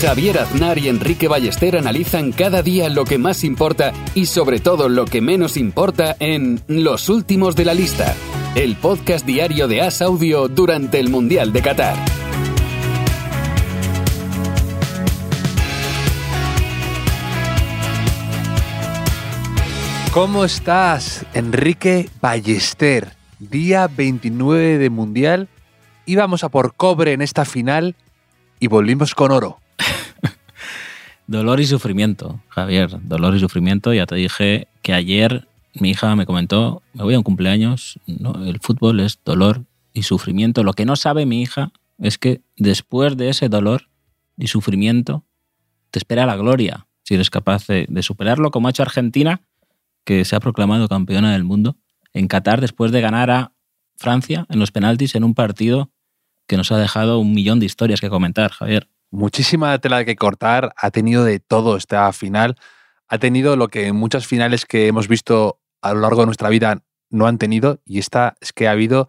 [0.00, 4.90] Javier Aznar y Enrique Ballester analizan cada día lo que más importa y sobre todo
[4.90, 8.14] lo que menos importa en Los Últimos de la Lista,
[8.54, 11.96] el podcast diario de As Audio durante el Mundial de Qatar.
[20.12, 23.14] ¿Cómo estás, Enrique Ballester?
[23.38, 25.48] Día 29 de Mundial.
[26.04, 27.96] Íbamos a por cobre en esta final
[28.60, 29.58] y volvimos con oro.
[31.26, 32.98] Dolor y sufrimiento, Javier.
[33.02, 33.92] Dolor y sufrimiento.
[33.92, 38.44] Ya te dije que ayer mi hija me comentó, me voy a un cumpleaños, ¿no?
[38.44, 40.62] el fútbol es dolor y sufrimiento.
[40.62, 43.88] Lo que no sabe mi hija es que después de ese dolor
[44.36, 45.24] y sufrimiento
[45.90, 49.40] te espera la gloria, si eres capaz de, de superarlo, como ha hecho Argentina,
[50.04, 51.76] que se ha proclamado campeona del mundo
[52.12, 53.52] en Qatar después de ganar a
[53.96, 55.90] Francia en los penaltis en un partido
[56.46, 58.88] que nos ha dejado un millón de historias que comentar, Javier.
[59.10, 62.56] Muchísima tela que cortar, ha tenido de todo esta final,
[63.08, 66.82] ha tenido lo que muchas finales que hemos visto a lo largo de nuestra vida
[67.10, 69.08] no han tenido y esta es que ha habido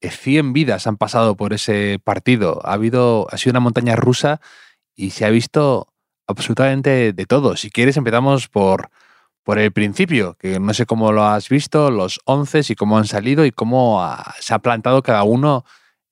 [0.00, 4.40] 100 vidas han pasado por ese partido, ha habido ha sido una montaña rusa
[4.96, 5.88] y se ha visto
[6.26, 7.56] absolutamente de todo.
[7.56, 8.90] Si quieres empezamos por
[9.44, 13.06] por el principio, que no sé cómo lo has visto, los once y cómo han
[13.06, 14.06] salido y cómo
[14.40, 15.64] se ha plantado cada uno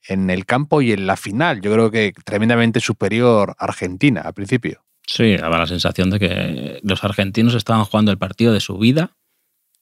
[0.08, 1.60] en el campo y en la final.
[1.60, 4.82] Yo creo que tremendamente superior Argentina al principio.
[5.06, 9.16] Sí, daba la sensación de que los argentinos estaban jugando el partido de su vida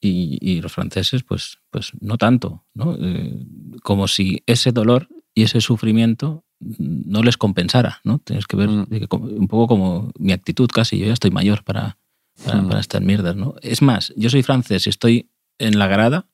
[0.01, 2.95] y, y los franceses, pues, pues no tanto, ¿no?
[3.01, 3.35] Eh,
[3.83, 8.19] como si ese dolor y ese sufrimiento no les compensara, ¿no?
[8.19, 8.87] Tienes que ver Mm.
[9.11, 11.97] un poco como mi actitud casi, yo ya estoy mayor para,
[12.45, 12.69] para, Mm.
[12.69, 13.55] para estas mierdas, ¿no?
[13.63, 16.27] Es más, yo soy francés y estoy en la grada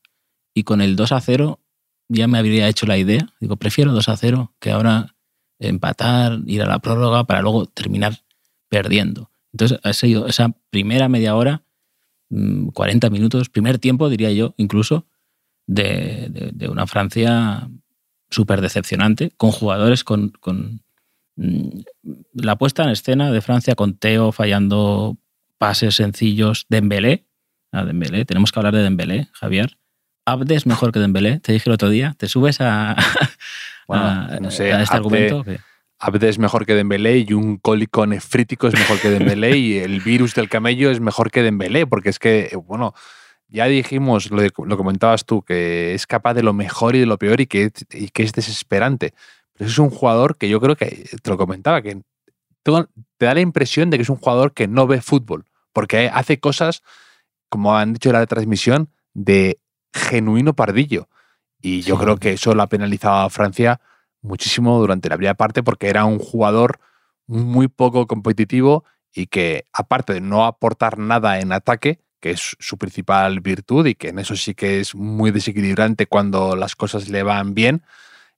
[0.54, 1.59] y con el 2 a 0
[2.10, 3.28] ya me habría hecho la idea.
[3.40, 5.14] Digo, prefiero 2 a 0 que ahora
[5.60, 8.18] empatar, ir a la prórroga para luego terminar
[8.68, 9.30] perdiendo.
[9.52, 11.62] Entonces, ha sido esa primera media hora,
[12.30, 15.06] mm, 40 minutos, primer tiempo, diría yo, incluso,
[15.66, 17.68] de, de- una Francia
[18.30, 20.82] súper decepcionante, con jugadores con, con,
[21.36, 21.80] mm,
[22.34, 25.18] la puesta en escena de Francia con Teo fallando
[25.58, 27.26] pases sencillos, Dembélé,
[27.72, 29.78] a Dembélé, tenemos que hablar de Dembélé, Javier.
[30.30, 32.96] Abde es mejor que Dembélé, te dije el otro día, te subes a,
[33.88, 35.44] Bueno, a- no sé, a este Abde- argumento.
[35.44, 35.60] que-
[36.02, 40.00] Abde es mejor que Dembélé y un cólico nefrítico es mejor que Dembélé y el
[40.00, 42.94] virus del camello es mejor que Dembélé, porque es que, bueno,
[43.48, 47.06] ya dijimos, lo, de- lo comentabas tú, que es capaz de lo mejor y de
[47.06, 49.12] lo peor y que, es- y que es desesperante.
[49.58, 52.00] Pero es un jugador que yo creo que, te lo comentaba, que
[52.62, 56.40] te da la impresión de que es un jugador que no ve fútbol, porque hace
[56.40, 56.82] cosas,
[57.50, 59.58] como han dicho en la transmisión, de
[59.92, 61.08] genuino pardillo.
[61.60, 62.02] Y yo Sí.
[62.04, 63.80] creo que eso lo ha penalizado a Francia
[64.22, 66.78] muchísimo durante la primera parte porque era un jugador
[67.26, 68.84] muy poco competitivo
[69.14, 73.94] y que aparte de no aportar nada en ataque, que es su principal virtud y
[73.94, 77.82] que en eso sí que es muy desequilibrante cuando las cosas le van bien,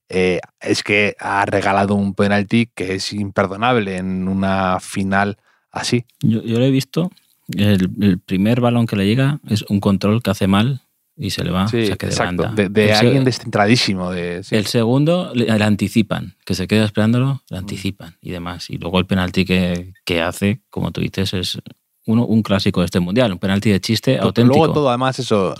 [0.08, 5.38] eh, es que ha regalado un penalti que es imperdonable en una final
[5.70, 6.04] así.
[6.20, 7.10] Yo, yo lo he visto.
[7.48, 10.82] El, el primer balón que le llega es un control que hace mal
[11.16, 11.68] y se le va.
[11.68, 12.48] Sí, o sea, que de exacto.
[12.54, 14.10] De, de El alguien descentradísimo.
[14.10, 14.56] De, sí.
[14.56, 18.70] El segundo le, le anticipan, que se queda esperándolo, le anticipan y demás.
[18.70, 21.58] Y luego el penalti que, que hace, como tú dices, es
[22.06, 24.58] uno, un clásico de este mundial, un penalti de chiste auténtico.
[24.58, 25.54] Luego todo, además, eso,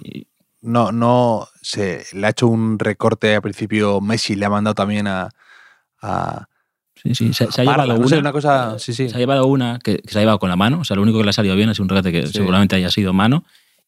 [0.63, 5.07] no, no se le ha hecho un recorte al principio Messi, le ha mandado también
[5.07, 5.29] a.
[6.01, 6.49] a
[6.95, 8.33] sí, sí, se, se ha llevado una.
[8.33, 9.09] cosa- sí, sí.
[9.09, 10.81] Se ha llevado una que, que se ha llevado con la mano.
[10.81, 12.91] O sea, lo único que le ha salido bien es un regate que seguramente haya
[12.91, 13.45] sido mano.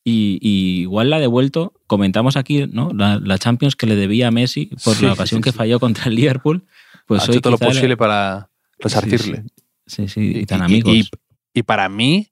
[0.06, 1.72] Y, y igual la ha devuelto.
[1.86, 2.90] Comentamos aquí, ¿no?
[2.94, 5.80] La, la Champions que le debía a Messi por Sí, la ocasión sí, que falló
[5.80, 6.66] contra el Liverpool.
[7.06, 9.44] Pues ha hoy hecho todo lo le- posible para resarcirle.
[9.86, 10.92] Sí, sí, y tan amigos.
[10.94, 11.08] Y,
[11.54, 12.28] y para mí,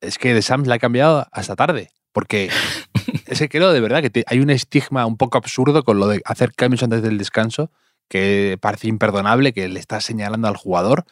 [0.00, 1.90] es que de Sams le ha cambiado hasta tarde.
[2.12, 2.50] Porque
[3.26, 6.08] es que creo de verdad que te- hay un estigma un poco absurdo con lo
[6.08, 7.70] de hacer cambios antes del descanso,
[8.08, 11.04] que parece imperdonable, que le está señalando al jugador.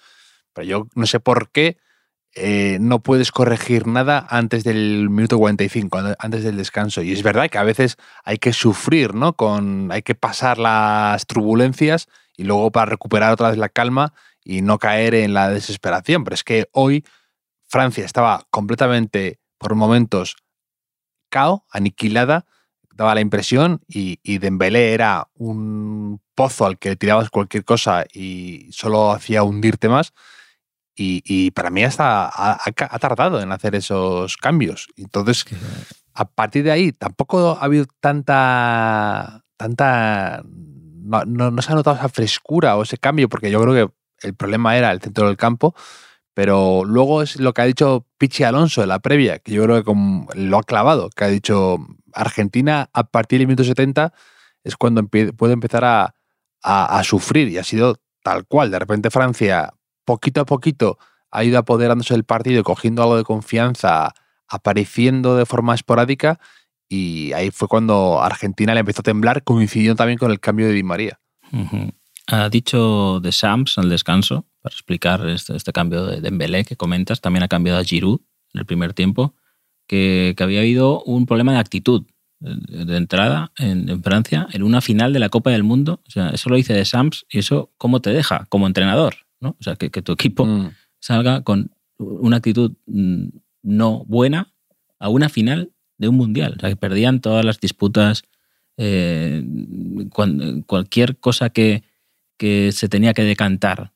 [0.53, 1.79] Pero yo no sé por qué
[2.35, 7.03] eh, no puedes corregir nada antes del minuto 45, an- antes del descanso.
[7.03, 9.35] Y es verdad que a veces hay que sufrir, ¿no?
[9.35, 14.15] Con, hay que pasar las turbulencias y luego para recuperar otra vez la calma
[14.45, 16.25] y no caer en la desesperación.
[16.25, 17.05] Pero es que hoy
[17.69, 20.37] Francia estaba completamente, por momentos,
[21.31, 22.47] cao, aniquilada,
[22.95, 28.69] daba la impresión y, y Dembélé era un pozo al que tirabas cualquier cosa y
[28.73, 30.13] solo hacía hundirte más.
[30.95, 34.89] Y, para mí hasta ha, tardado en hacer esos cambios.
[34.97, 35.45] Entonces,
[36.15, 39.45] a partir de ahí, tampoco ha habido tanta.
[39.57, 40.43] tanta.
[40.45, 44.77] No, se ha notado esa frescura o ese cambio, porque yo creo que el problema
[44.77, 45.75] era el centro del campo.
[46.35, 49.85] Pero luego es lo que ha dicho Pichi Alonso en la previa, que yo creo
[49.85, 49.93] que
[50.35, 51.79] lo ha clavado, que ha dicho
[52.15, 54.13] Argentina a partir del minuto 70
[54.65, 56.15] es cuando puede empezar a,
[56.63, 58.71] a, sufrir y ha sido tal cual.
[58.71, 59.75] De repente Francia,
[60.05, 60.99] poquito a poquito,
[61.31, 64.15] ha ido apoderándose del partido cogiendo algo de confianza,
[64.49, 66.39] apareciendo de forma esporádica
[66.89, 70.75] y ahí fue cuando Argentina le empezó a temblar, coincidiendo también con el cambio de
[70.75, 71.19] Di María.
[72.27, 77.23] Ha dicho de Sams al descanso, para explicar este, este, cambio de Dembélé que comentas,
[77.23, 78.21] también ha cambiado a Giroud
[78.53, 79.35] en el primer tiempo,
[79.87, 82.05] que, que había habido un problema de actitud
[82.43, 86.03] de entrada en, Francia en una final de la Copa del Mundo.
[86.07, 89.51] Eso lo dice de Sams y eso cómo te deja como entrenador, ¿no?
[89.51, 90.71] O sea, que, tu equipo mm.
[90.99, 93.27] salga con una actitud mm,
[93.63, 94.55] no buena
[94.99, 96.55] a una final de un mundial.
[96.57, 98.23] O sea, que perdían todas las disputas,
[98.79, 99.45] eh,
[100.67, 101.83] cualquier cosa que,
[102.39, 103.93] que, se tenía que decantar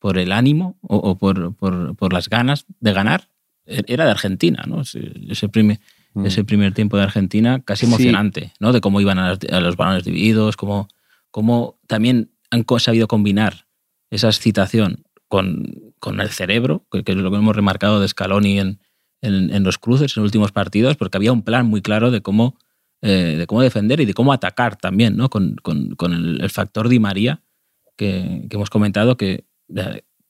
[0.00, 3.28] por el ánimo o, por, por, por, las ganas de ganar,
[3.64, 4.82] e-, era de Argentina, ¿no?
[4.82, 5.78] Ese, primer,
[6.16, 6.24] Mm.
[6.24, 8.72] ese primer tiempo de Argentina, casi emocionante, ¿no?
[8.72, 10.88] De cómo iban a, los balones divididos, cómo,
[11.30, 13.65] cómo también han sabido combinar
[14.10, 18.80] esa excitación con, con el cerebro, que, es lo que hemos remarcado de Scaloni en,
[19.22, 22.58] en, los cruces en los últimos partidos, porque había un plan muy claro de cómo,
[23.02, 25.28] eh, de cómo defender y de cómo atacar también, ¿no?
[25.28, 27.42] Con, con, con el, factor Di María,
[27.96, 29.44] que, que hemos comentado que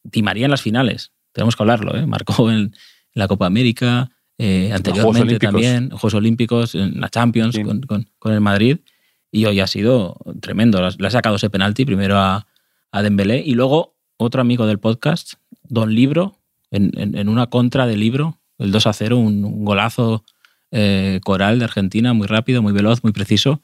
[0.03, 2.07] Di María en las finales, tenemos que hablarlo, ¿eh?
[2.07, 2.75] marcó en
[3.13, 7.59] la Copa América, eh, anteriormente también, Juegos Olímpicos, en la Champions
[8.19, 8.79] con, el Madrid,
[9.31, 10.79] y hoy ha sido tremendo.
[10.99, 12.47] Le ha sacado ese penalti primero a,
[12.93, 16.39] a Dembélé y luego otro amigo del podcast, Don Libro,
[16.71, 20.25] en, una contra de Libro, el 2 a 0, un, golazo
[20.71, 23.63] eh, coral de Argentina, muy rápido, muy veloz, muy preciso,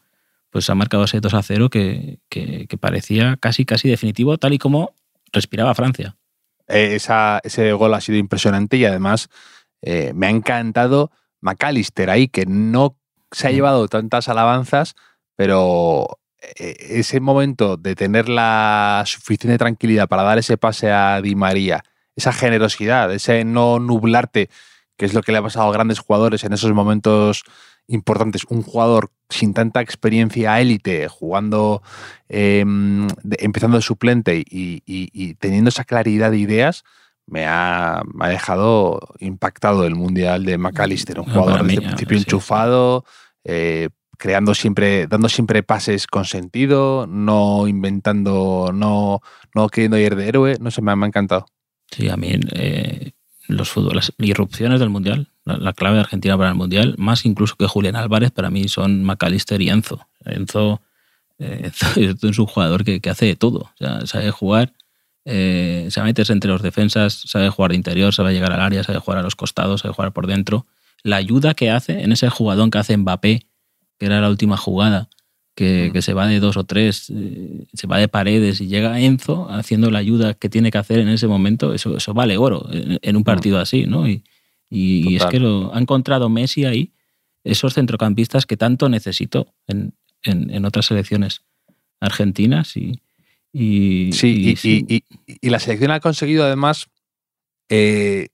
[0.51, 2.19] pues ha marcado ese 2 a 0 que,
[2.81, 4.95] parecía casi, casi definitivo, tal y como
[5.33, 6.17] respiraba Francia.
[6.69, 6.99] Eh,
[7.43, 9.29] ese gol ha sido impresionante y además
[9.81, 11.11] eh, me ha encantado
[11.41, 12.97] McAllister ahí, que no
[13.31, 14.95] se ha llevado tantas alabanzas,
[15.37, 16.21] pero
[16.57, 21.85] ese momento de tener la suficiente tranquilidad para dar ese pase a Di María,
[22.17, 24.51] esa generosidad, ese no nublarte,
[24.97, 27.45] que es lo que le ha pasado a grandes jugadores en esos momentos
[27.87, 28.45] importantes.
[28.49, 31.83] Un jugador sin tanta experiencia élite, jugando,
[32.29, 33.09] em,
[33.39, 36.85] empezando de suplente y, teniendo esa claridad de ideas,
[37.27, 43.05] me ha, dejado impactado el Mundial de McAllister, un jugador desde el principio enchufado,
[43.45, 43.89] eh,
[44.23, 49.21] creando siempre, dando siempre pases con sentido, no inventando, no,
[49.53, 51.47] no queriendo ir de héroe, no sé, me, ha encantado.
[51.91, 53.11] Sí, a mí eh,
[53.49, 57.57] los fútbol, las irrupciones del Mundial, la, clave de Argentina para el Mundial, más incluso
[57.57, 60.07] que Julián Álvarez, para mí son McAllister y Enzo.
[60.25, 60.81] Enzo,
[61.41, 61.73] eh,
[62.23, 63.73] es un jugador que, que, hace de todo,
[64.05, 64.73] sabe jugar
[65.25, 69.19] eh, sabe entre los defensas, sabe jugar de interior, sabe llegar al área, sabe jugar
[69.19, 70.65] a los costados, sabe jugar por dentro.
[71.03, 73.47] La ayuda que hace en ese jugadón que hace Mbappé,
[74.03, 75.09] que era la última jugada,
[75.55, 76.03] que, mm.
[76.03, 79.93] se va de dos o tres, eh, se va de paredes y llega Enzo haciendo
[79.93, 83.23] la ayuda que tiene que hacer en ese momento, eso, eso vale oro en, un
[83.23, 83.25] mm.
[83.25, 84.09] partido así, ¿no?
[84.09, 84.25] Y,
[85.15, 86.91] es que lo ha encontrado Messi ahí,
[87.45, 89.95] esos centrocampistas que tanto necesitó en,
[90.25, 91.43] en otras selecciones
[92.01, 93.01] argentinas y,
[93.53, 94.57] y, sí,
[95.27, 96.89] y, la selección ha conseguido además,
[97.69, 98.31] eh,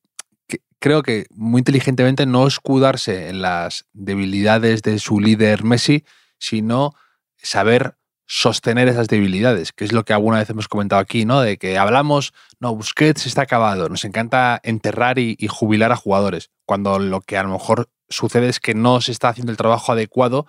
[0.78, 6.04] creo que muy inteligentemente, no escudarse en las debilidades de su líder Messi,
[6.38, 6.94] sino
[7.37, 11.40] saber sostener esas debilidades, que es lo que alguna vez hemos comentado aquí, ¿no?
[11.40, 16.50] De que hablamos, no, Busquets está acabado, nos encanta enterrar y, y jubilar a jugadores,
[16.66, 19.92] cuando lo que a lo mejor sucede es que no se está haciendo el trabajo
[19.92, 20.47] adecuado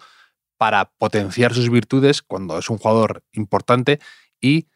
[0.57, 4.01] para potenciar sus virtudes cuando es un jugador importante
[4.41, 4.67] y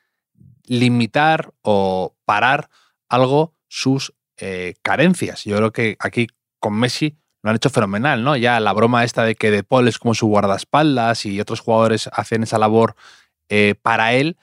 [0.65, 2.69] limitar o parar
[3.09, 5.43] algo sus eh, carencias.
[5.43, 6.27] Yo creo que aquí
[6.59, 8.37] con Messi lo han hecho fenomenal, ¿no?
[8.37, 12.09] Ya la broma esta de que De Paul es como su guardaespaldas y otros jugadores
[12.13, 12.95] hacen esa labor
[13.49, 14.37] eh, para él,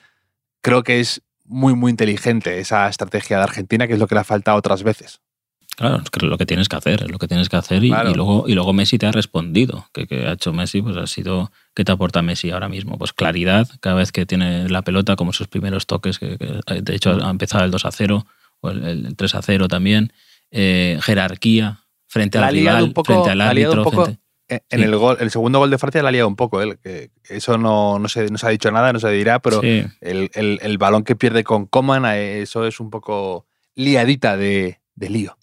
[0.61, 4.21] creo que es muy, muy inteligente esa estrategia de Argentina, que es lo que le
[4.21, 5.19] ha faltado otras veces.
[5.75, 8.45] Claro, es lo que tienes que hacer, es lo que tienes que hacer y, luego,
[8.47, 9.87] y luego Messi te ha respondido.
[9.93, 12.97] Que, que ha hecho Messi, pues ha sido, ¿qué te aporta Messi ahora mismo?
[12.97, 17.17] Pues claridad, cada vez que tiene la pelota, como sus primeros toques, que, de hecho
[17.25, 18.25] ha empezado el 2 a 0
[18.61, 20.13] o el, 3 a 0 también,
[20.51, 23.83] eh, jerarquía frente al rival, frente al árbitro.
[24.47, 26.61] en el gol, el segundo gol de Francia la ha liado un poco,
[27.29, 29.83] eso no, no, se, no se ha dicho nada, no se dirá, pero Sí.
[30.01, 34.81] el, el- el balón que pierde con Coman, eh, eso es un poco liadita de,
[34.95, 35.37] de lío.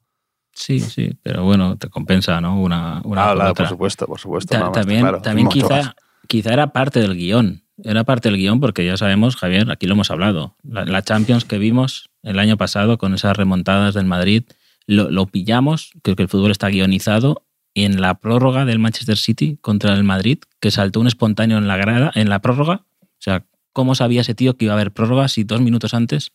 [0.52, 2.60] Sí, sí, pero bueno, te compensa, ¿no?
[2.60, 3.64] Una, una Ah, por claro, otra.
[3.64, 4.50] por supuesto, por supuesto.
[4.50, 5.94] Ta- nada más, también claro, también quizá,
[6.26, 7.62] quizá era parte del guion.
[7.84, 10.56] Era parte del guion porque ya sabemos, Javier, aquí lo hemos hablado.
[10.64, 14.44] La, Champions que vimos el año pasado con esas remontadas del Madrid,
[14.86, 17.44] lo, lo pillamos, creo que el fútbol está guionizado,
[17.74, 21.68] y en la prórroga del Manchester City contra el Madrid, que saltó un espontáneo en
[21.68, 22.84] la grada, en la prórroga.
[23.00, 26.32] O sea, ¿cómo sabía ese tío que iba a haber prórroga si dos minutos antes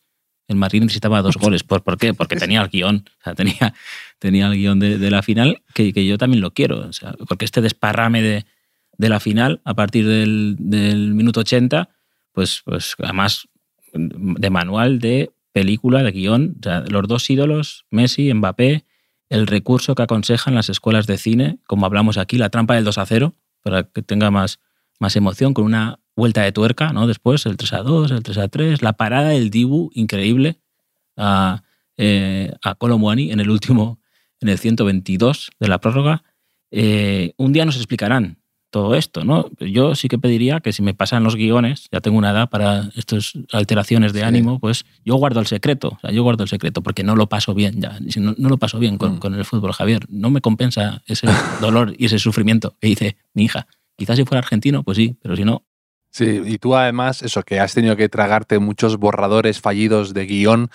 [0.48, 1.62] el Madrid necesitaba dos goles?
[1.62, 2.14] ¿Por, por qué?
[2.14, 3.04] Porque tenía el guion.
[3.36, 3.74] Tenía,
[4.18, 6.80] tenía el guion de, de la final, que, que yo también lo quiero.
[6.88, 8.46] O sea, porque este desparrame de,
[8.98, 10.56] de la final a partir del,
[11.14, 11.88] minuto 80,
[12.32, 13.48] pues, pues además
[13.92, 18.84] de manual de película, de guion, o sea, los dos ídolos, Messi, Mbappé,
[19.28, 22.98] el recurso que aconsejan las escuelas de cine, como hablamos aquí, la trampa del 2
[22.98, 24.60] a 0, para que tenga más,
[24.98, 27.06] más emoción, con una vuelta de tuerca, ¿no?
[27.06, 30.60] Después el 3 a 2, el 3 a 3, la parada del Dibu, increíble,
[31.16, 31.62] a,
[31.96, 34.00] eh, a en el último,
[34.40, 36.24] en el 122 de la prórroga.
[36.70, 38.38] Eh, un día nos explicarán
[38.74, 39.48] todo esto, ¿no?
[39.60, 42.90] Yo sí que pediría que si me pasan los guiones, ya tengo una edad para
[42.96, 44.26] estas alteraciones de Sí.
[44.26, 47.28] ánimo, pues yo guardo el secreto, o sea, yo guardo el secreto porque no lo
[47.28, 49.18] paso bien ya, no, no lo paso bien con, Mm.
[49.20, 51.26] con el fútbol, Javier, no me compensa ese
[51.60, 53.66] dolor y ese sufrimiento que dice mi hija.
[53.96, 55.62] Quizás si fuera argentino, pues sí, pero si no,
[56.10, 60.70] Sí, y tú además, eso, que has tenido que tragarte muchos borradores fallidos de guion,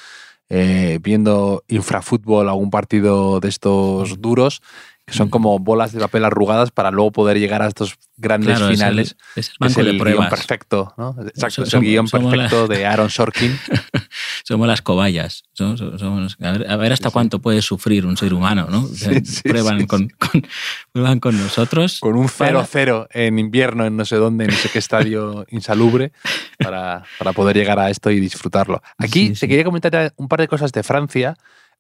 [0.50, 4.62] eh, viendo infrafútbol, algún partido de estos duros,
[5.10, 8.66] que son como bolas de papel arrugadas para luego poder llegar a estos grandes claro,
[8.66, 9.08] es el- finales.
[9.08, 11.16] es el, que es banco el de guion perfecto, ¿no?
[11.28, 13.58] Exacto, So- es el guion perfecto de Aaron Sorkin.
[14.44, 15.44] Somos las cobayas.
[15.54, 17.14] Somos, somos- a, ver, a ver hasta Sí, sí.
[17.14, 18.86] cuánto puede sufrir un ser humano, ¿no?
[18.88, 19.10] Sí,
[19.44, 20.46] prueban, con, con-
[20.92, 22.00] prueban con nosotros.
[22.00, 25.46] Con un para- 0-0 en invierno, en no sé dónde, en no sé qué estadio
[25.50, 26.12] insalubre,
[26.58, 28.82] para, para poder llegar a esto y disfrutarlo.
[28.98, 31.36] Aquí te quería comentar un par de cosas de Francia.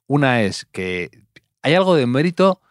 [0.08, 1.10] Una es que
[1.62, 2.62] hay algo de mérito,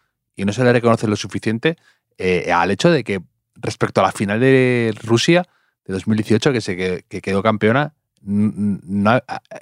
[0.41, 1.75] y no se le reconoce lo suficiente,
[2.17, 3.21] eh, al hecho de que
[3.55, 5.43] respecto a la final de Rusia
[5.85, 7.93] de 2018, que se que, que quedó campeona,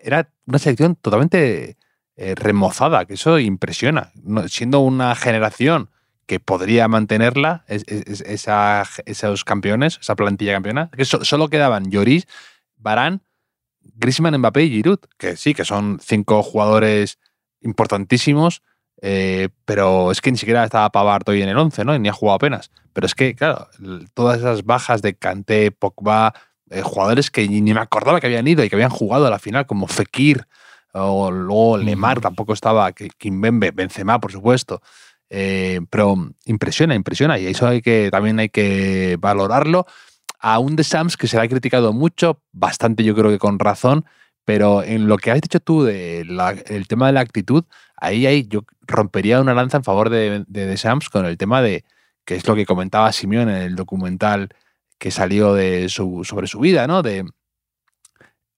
[0.04, 1.78] era una selección totalmente
[2.16, 4.12] eh, remozada, que eso impresiona.
[4.48, 5.90] Siendo una generación
[6.26, 12.28] que podría mantenerla, esos campeones, esa plantilla campeona, que so- solo quedaban Lloris,
[12.76, 13.22] Barán,
[13.82, 17.18] Griezmann, Mbappé y Giroud, que sí, que son cinco jugadores
[17.62, 18.62] importantísimos,
[19.02, 21.96] eh, pero es que ni siquiera estaba Pavard hoy en el 11, ¿no?
[21.96, 22.72] Y ni ha jugado apenas.
[22.94, 23.68] Pero es que, claro,
[24.14, 26.34] todas esas bajas de Kanté, Pogba,
[26.70, 29.40] eh, jugadores que ni me acordaba que habían ido y que habían jugado a la
[29.40, 30.48] final, como Fekir,
[30.94, 34.82] o luego Lemar tampoco estaba, Kimpembe, Benzema, por supuesto.
[35.30, 39.86] Eh, pero impresiona, impresiona, y eso hay que, también hay que valorarlo.
[40.40, 43.60] A un de Sams que se le ha criticado mucho, bastante yo creo que con
[43.60, 44.06] razón,
[44.46, 47.66] pero en lo que has dicho tú del el tema de la actitud,
[47.98, 51.84] ahí, ahí yo rompería una lanza en favor de, de, de con el tema de,
[52.26, 54.50] que es lo que comentaba Simeón en el documental
[54.98, 57.02] que salió de su, sobre su vida, ¿no?
[57.02, 57.26] De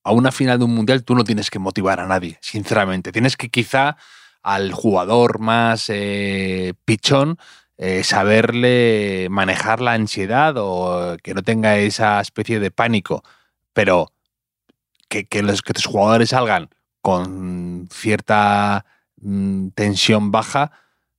[0.03, 3.11] a una final de un mundial tú no tienes que motivar a nadie, sinceramente.
[3.11, 3.97] Tienes que quizá
[4.41, 7.37] al jugador más eh, pichón
[7.77, 13.23] eh, saberle manejar la ansiedad o que no tenga esa especie de pánico,
[13.73, 14.11] pero
[15.09, 16.69] que, que los, que tus jugadores salgan
[17.01, 18.85] con cierta
[19.21, 20.71] mm, tensión baja,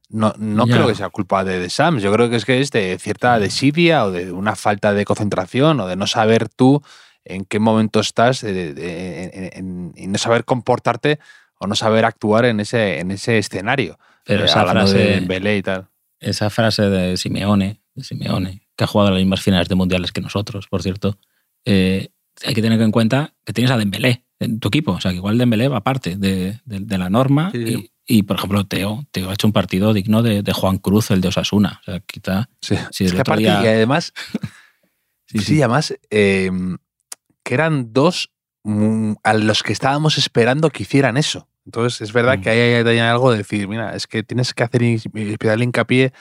[0.09, 2.02] no, no creo que sea culpa de, de Sams.
[2.02, 5.78] Yo creo que es que es de cierta desidia o de una falta de concentración
[5.80, 6.83] o de no saber tú
[7.25, 11.19] en qué momento estás de- de- en- en- no saber comportarte
[11.61, 13.99] o no saber actuar en ese, en ese escenario.
[14.25, 15.88] Pero Eh, esa hablando de frase, Dembélé y tal.
[16.19, 20.21] esa frase de Simeone, de Simeone, que ha jugado las mismas finales de mundiales que
[20.21, 21.19] nosotros, por cierto,
[21.64, 22.09] eh,
[22.45, 24.92] hay que tener en cuenta que tienes a Dembélé en tu equipo.
[24.92, 27.50] O sea, que igual Dembélé va aparte de, de- de la norma.
[27.52, 27.59] Sí.
[27.59, 31.11] Y, y, por ejemplo, Teo, Teo ha hecho un partido digno de, de Juan Cruz,
[31.11, 31.80] el de Osasuna.
[31.83, 32.49] O sea, quizá...
[32.61, 32.76] Sí.
[32.90, 34.12] Sí, es que otro aparte, día- y además,
[35.26, 35.62] Sí, sí, sí.
[35.62, 36.50] además, eh,
[37.45, 38.30] que eran dos
[38.64, 41.47] mm, a los que estábamos esperando que hicieran eso.
[41.64, 42.40] Entonces, es verdad Mm.
[42.42, 46.12] que ahí hay, hay algo de decir, mira, es que tienes que hacer especial hincapié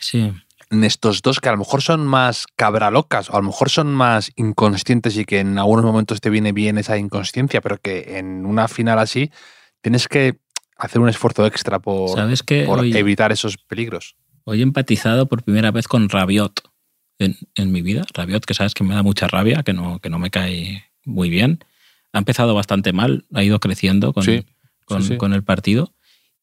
[0.00, 0.30] Sí,
[0.70, 3.94] en estos dos que a lo mejor son más cabralocas o a lo mejor son
[3.94, 8.44] más inconscientes y que en algunos momentos te viene bien esa inconsciencia, pero que en
[8.44, 9.30] una final así
[9.80, 10.38] tienes que
[10.76, 14.16] hacer un esfuerzo extra por, ¿sabes que por hoy, evitar esos peligros.
[14.44, 16.60] hoy he empatizado por primera vez con Rabiot
[17.18, 18.04] en, en mi vida?
[18.12, 21.30] Rabiot, que sabes que me da mucha rabia, que no, que no me cae muy
[21.30, 21.60] bien.
[22.12, 24.44] Ha empezado bastante mal, ha ido creciendo con, Sí,
[24.84, 25.16] con, sí, sí.
[25.16, 25.92] con el partido.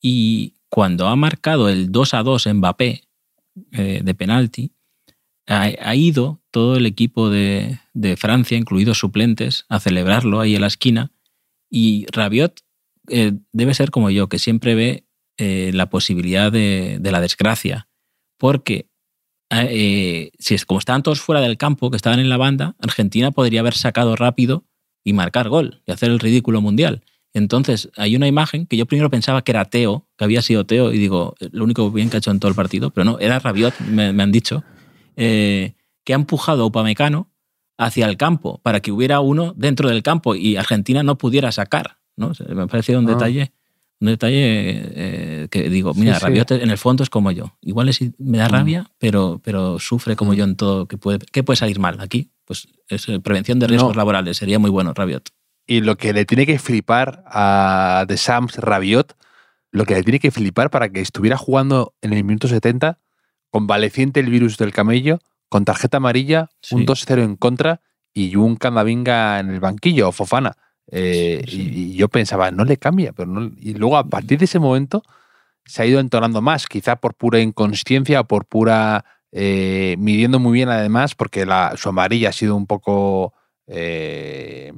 [0.01, 3.03] Y cuando ha marcado el 2 a 2 Mbappé,
[3.73, 4.71] eh, de penalti,
[5.47, 10.61] ha, ha, ido todo el equipo de, de, Francia, incluidos suplentes, a celebrarlo ahí en
[10.61, 11.11] la esquina.
[11.69, 12.61] Y Rabiot
[13.11, 15.05] eh, debe ser como yo, que siempre ve
[15.37, 17.87] eh, la posibilidad de, la desgracia.
[18.37, 18.89] Porque
[19.51, 23.31] eh, si es como estaban todos fuera del campo, que estaban en la banda, Argentina
[23.31, 24.65] podría haber sacado rápido
[25.03, 27.03] y marcar gol y hacer el ridículo mundial.
[27.33, 30.91] Entonces, hay una imagen que yo primero pensaba que era Teo, que había sido Teo,
[30.91, 33.39] y digo, lo único bien que ha hecho en todo el partido, pero no, era
[33.39, 34.65] Rabiot, me, han dicho,
[35.15, 35.75] que
[36.09, 37.31] ha empujado a Upamecano
[37.77, 42.00] hacia el campo para que hubiera uno dentro del campo y Argentina no pudiera sacar.
[42.15, 42.31] ¿No?
[42.49, 43.13] Me parece un ah.
[43.13, 43.53] detalle
[44.01, 46.55] un detalle eh, que digo, mira, sí, Rabiot sí.
[46.55, 47.55] en el fondo es como yo.
[47.61, 48.87] Igual es, me da rabia, mm.
[48.97, 50.35] pero, pero sufre como mm.
[50.35, 50.87] yo en todo.
[50.87, 52.31] que puede, ¿Qué puede salir mal aquí?
[52.45, 53.97] Pues es prevención de riesgos no.
[53.97, 54.37] laborales.
[54.37, 55.29] Sería muy bueno, Rabiot.
[55.67, 59.15] Y lo que le tiene que flipar a The Sams Rabiot,
[59.71, 62.97] lo que le tiene que flipar para que estuviera jugando en el minuto 70,
[63.51, 66.73] convaleciente el virus del camello, con tarjeta amarilla, sí.
[66.73, 67.81] un 2-0 en contra
[68.15, 70.57] y un Camavinga en el banquillo, o Fofana.
[70.87, 71.61] Eh, sí, sí.
[71.61, 74.59] Y, y, yo pensaba, no le cambia, pero no, y luego a partir de ese
[74.59, 75.03] momento
[75.65, 80.53] se ha ido entonando más, quizá por pura inconsciencia o por pura eh, midiendo muy
[80.53, 83.33] bien además, porque la, su amarilla ha sido un poco
[83.67, 84.73] eh,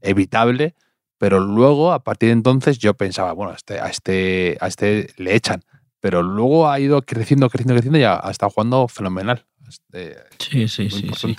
[0.00, 0.74] evitable,
[1.18, 5.10] pero luego a partir de entonces yo pensaba, bueno, a este, a este, a este
[5.16, 5.62] le echan,
[6.00, 9.46] pero luego ha ido creciendo, creciendo, creciendo y ha, ha estado jugando fenomenal.
[9.68, 11.36] Este, sí, sí, sí, sí,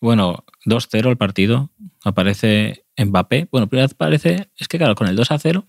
[0.00, 1.70] Bueno, 2-0 el partido,
[2.04, 3.48] aparece Mbappé.
[3.50, 5.66] Bueno, primero aparece, es que claro, con el 2 a 0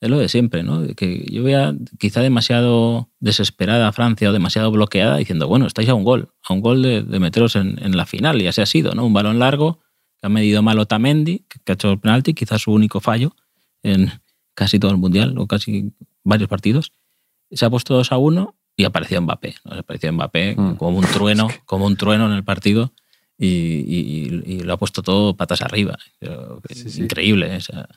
[0.00, 0.86] es lo de siempre, ¿no?
[0.94, 5.94] Que yo vea quizá demasiado desesperada a Francia o demasiado bloqueada diciendo, bueno, estáis a
[5.94, 8.66] un gol, a un gol de, de meteros en, en, la final y así ha
[8.66, 9.04] sido, ¿no?
[9.04, 9.80] Un balón largo
[10.18, 13.34] que ha medido mal Otamendi, que ha hecho el penalti, quizás su único fallo
[13.82, 14.10] en
[14.54, 15.92] casi todo el mundial o casi
[16.24, 16.92] varios partidos.
[17.50, 19.54] Se ha puesto 2 a 1 y apareció Mbappé.
[19.64, 19.72] ¿no?
[19.72, 20.74] Apareció Mbappé mm.
[20.76, 22.92] como un trueno, como un trueno en el partido
[23.42, 25.98] y, y, y, lo ha puesto todo patas arriba.
[26.68, 27.02] Sí, sí.
[27.02, 27.56] Increíble.
[27.56, 27.88] O sea,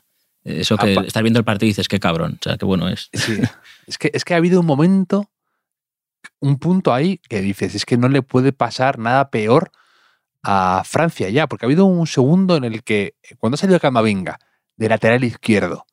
[0.42, 3.10] eso que estás viendo el partido y dices, qué cabrón, o sea, qué bueno es.
[3.12, 3.40] Sí.
[3.86, 5.30] es, que, es que ha habido un momento,
[6.40, 9.70] un punto ahí que dices, es que no le puede pasar nada peor
[10.42, 14.38] a Francia ya, porque ha habido un segundo en el que, cuando ha salido Camavinga,
[14.76, 15.84] de lateral izquierdo,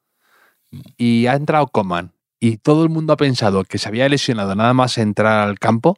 [0.96, 4.74] y ha entrado Coman, y todo el mundo ha pensado que se había lesionado nada
[4.74, 5.98] más entrar al campo,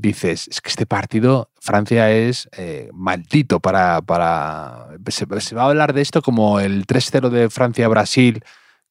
[0.00, 4.02] dices, es que este partido, Francia es eh, maldito para...
[4.02, 8.42] para se, va a hablar de esto como el 3-0 de Francia-Brasil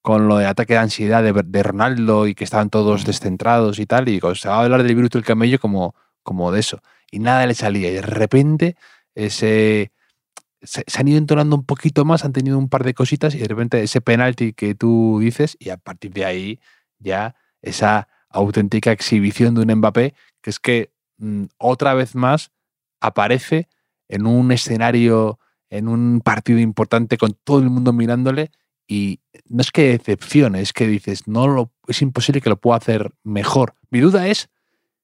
[0.01, 4.07] con lo de ataque de ansiedad de, Ronaldo y que estaban todos descentrados y tal,
[4.07, 5.93] y se va a hablar del virus del camello como,
[6.23, 6.81] como de eso.
[7.11, 7.89] Y nada le salía.
[7.89, 8.77] Y de repente
[9.13, 9.91] ese,
[10.61, 13.39] se, se, han ido entonando un poquito más, han tenido un par de cositas y
[13.39, 16.59] de repente ese penalti que tú dices y a partir de ahí
[16.99, 20.91] ya esa auténtica exhibición de un Mbappé que es que
[21.57, 22.51] otra vez más
[22.99, 23.67] aparece
[24.07, 28.51] en un escenario, en un partido importante con todo el mundo mirándole
[28.87, 32.77] y no es que decepcione, es que dices, no lo, es imposible que lo pueda
[32.77, 33.75] hacer mejor.
[33.91, 34.49] Mi duda es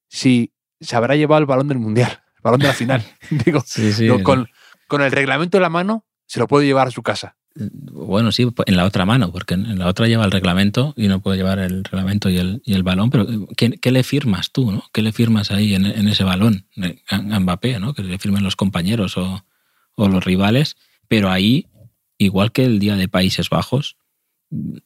[0.10, 3.06] si se habrá llevado el balón del mundial, el balón de la final.
[3.46, 4.48] Digo, sí, sí, digo con,
[4.88, 7.38] con, el reglamento en la mano, se lo puede llevar a su casa.
[7.56, 11.22] Bueno, sí, en la otra mano, porque en la otra lleva el reglamento y no
[11.22, 14.72] puede llevar el reglamento y el, y el balón, pero ¿qué, ¿qué, le firmas tú?
[14.72, 14.84] ¿no?
[14.92, 16.68] ¿Qué le firmas ahí en, en ese balón
[17.10, 17.80] a, Mbappé?
[17.80, 17.94] ¿no?
[17.94, 19.46] Que le firmen los compañeros o,
[19.96, 20.76] o, los rivales,
[21.08, 21.68] pero ahí,
[22.18, 23.96] igual que el día de Países Bajos,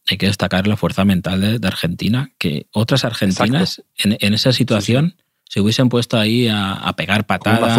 [0.07, 4.51] hay que destacar la fuerza mental de, de Argentina, que otras argentinas en, en, esa
[4.51, 5.15] situación...
[5.17, 7.75] Sí, sí se hubiesen puesto ahí a, a pegar patadas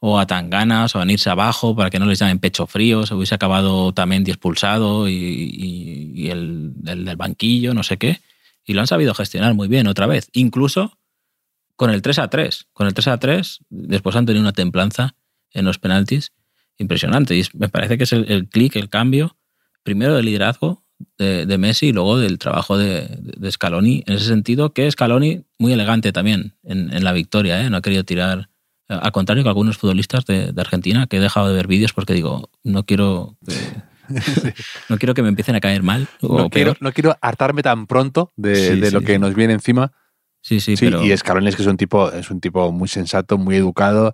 [0.00, 3.14] o a tanganas o a irse abajo para que no les llamen pecho frío, se
[3.14, 8.20] hubiese acabado también expulsado y, y, y el, el, del banquillo, no sé qué.
[8.66, 10.28] Y lo han sabido gestionar muy bien otra vez.
[10.34, 10.98] Incluso
[11.74, 12.66] con el 3 a 3.
[12.74, 15.14] Con el 3 a 3, después han tenido una templanza
[15.52, 16.32] en los penaltis
[16.76, 17.34] impresionante.
[17.34, 19.38] Y me parece que es el, el clic, el cambio,
[19.82, 20.84] primero de liderazgo
[21.18, 24.02] de, de, Messi y luego del trabajo de, de, Scaloni.
[24.06, 27.70] En ese sentido, que Scaloni muy elegante también en, en la victoria, ¿eh?
[27.70, 28.48] no ha querido tirar.
[28.88, 32.14] Al contrario que algunos futbolistas de, de, Argentina, que he dejado de ver vídeos porque
[32.14, 33.36] digo, no quiero.
[33.46, 33.82] Eh,
[34.88, 36.08] no quiero que me empiecen a caer mal.
[36.20, 39.92] No, quiero, no quiero hartarme tan pronto de, sí, de lo que nos viene encima.
[40.42, 41.04] Sí, sí, pero...
[41.04, 44.12] Y Scaloni es que es un, tipo, es un tipo muy sensato, muy educado.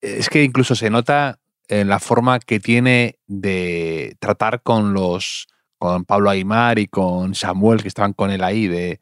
[0.00, 5.46] Es que incluso se nota en la forma que tiene de tratar con los
[5.86, 9.00] con Pablo Aymar y con Samuel, que estaban con él ahí, de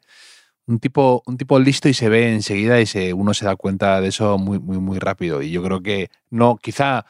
[0.67, 4.01] un tipo, un tipo listo y se ve enseguida y se, uno se da cuenta
[4.01, 5.41] de eso muy, muy, muy rápido.
[5.41, 7.05] Y yo creo que no, quizá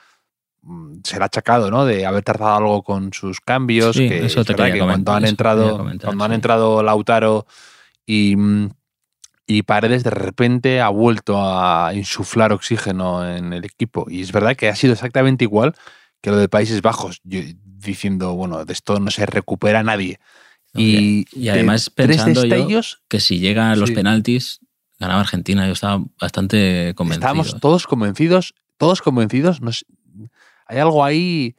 [0.62, 1.86] mm, será achacado, ¿no?
[1.86, 3.96] De haber tardado algo con sus cambios.
[3.96, 6.26] Sí, que eso te que cuando han entrado, comentar, cuando sí.
[6.26, 7.46] han entrado Lautaro
[8.06, 8.70] y, mm,
[9.48, 14.06] y Paredes de repente ha vuelto a insuflar oxígeno en el equipo.
[14.10, 15.76] Y es verdad que ha sido exactamente igual
[16.22, 17.42] que lo de Países Bajos, yo-
[17.86, 20.20] diciendo, bueno, de esto no se recupera nadie.
[20.74, 24.60] Y, y además pensando yo que si llega a los penaltis,
[25.00, 25.66] ganaba Argentina.
[25.66, 27.28] Yo estaba bastante convencido.
[27.28, 29.62] estábamos todos convencidos, todos convencidos.
[29.62, 29.86] no sé,
[30.68, 31.56] hay algo ahí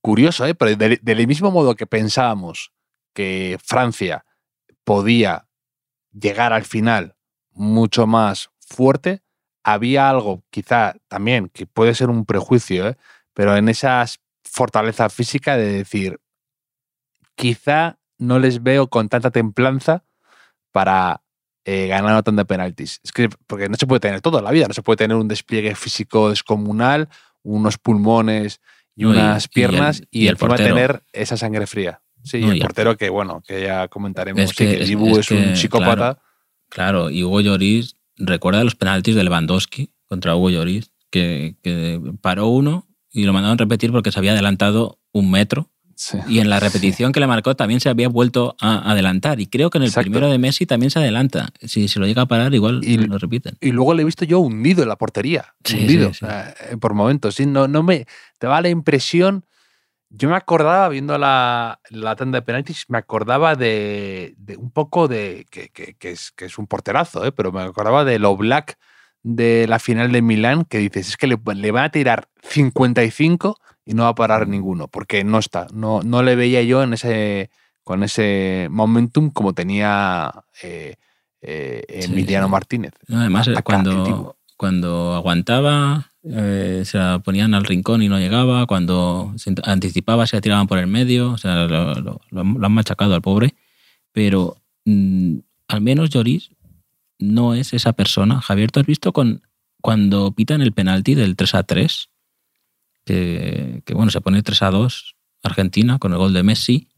[0.00, 0.54] curioso, ¿eh?
[0.54, 2.72] pero del, del mismo modo que pensábamos
[3.12, 4.24] que Francia
[4.84, 5.48] podía
[6.12, 7.16] llegar al final
[7.50, 9.22] mucho más fuerte,
[9.64, 12.96] había algo quizá también que puede ser un prejuicio, ¿eh?
[13.34, 14.04] pero en esa
[14.56, 16.18] fortaleza física de decir,
[17.34, 20.04] quizá no les veo con tanta templanza
[20.72, 21.22] para
[21.64, 23.00] eh, ganar tanda de penaltis.
[23.04, 25.16] Es que, porque no se puede tener todo en la vida, no se puede tener
[25.16, 27.08] un despliegue físico descomunal,
[27.42, 28.60] unos pulmones
[28.94, 30.74] y No, y- unas y el- piernas y, y el encima portero.
[30.74, 32.00] tener esa sangre fría.
[32.22, 34.88] Sí, No, y y el portero que, bueno, que ya comentaremos, Es sí, que- es-
[34.88, 35.94] Dibu es es, un psicópata.
[35.94, 36.20] claro.
[36.68, 42.48] Claro, y Hugo Lloris recuerda los penaltis de Lewandowski contra Hugo Lloris, que, que paró
[42.48, 45.70] uno y lo mandaron repetir porque se había adelantado un metro.
[45.98, 46.18] Sí.
[46.28, 49.40] Y en la repetición que le marcó también se había vuelto a adelantar.
[49.40, 50.10] Y creo que en el Exacto.
[50.10, 51.48] primero de Messi también se adelanta.
[51.62, 53.56] Si se lo llega a parar, igual Y- lo repiten.
[53.62, 55.54] Y luego le he visto yo hundido en la portería.
[55.64, 56.08] Sí, hundido.
[56.12, 56.24] sí, sí.
[56.26, 57.34] o sea, eh, por momentos.
[57.36, 58.06] Sí, no, no me.
[58.38, 59.46] Te da la impresión.
[60.10, 65.08] Yo me acordaba, viendo la, la tanda de penaltis, me acordaba de, de un poco
[65.08, 65.46] de.
[65.50, 67.32] Que, que- que es, que es un porterazo, ¿eh?
[67.32, 68.76] pero me acordaba de lo black
[69.26, 73.58] de la final de Milán, que dices, es que le, le van a tirar 55
[73.84, 75.66] y no va a parar ninguno, porque no está.
[75.74, 77.50] No, no le veía yo en ese,
[77.82, 80.94] con ese momentum como tenía eh,
[81.42, 82.52] eh, Emiliano sí.
[82.52, 82.92] Martínez.
[83.08, 88.66] No, Además, eh, cuando, cuando aguantaba, eh, se la ponían al rincón y no llegaba.
[88.66, 91.32] Cuando se anticipaba, se la tiraban por el medio.
[91.32, 93.56] O sea, lo han machacado al pobre.
[94.12, 96.50] Pero mm, al menos Lloris
[97.18, 98.40] no es esa persona.
[98.40, 99.42] Javier, ¿tú has visto con,
[99.80, 102.08] cuando pitan el penalti del 3 a 3?
[103.04, 106.88] Que, bueno, se pone 3 a 2 Argentina con el gol de Messi.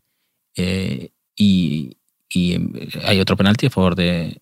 [0.56, 1.96] eh, y,
[2.34, 4.40] eh, hay otro penalti a favor de,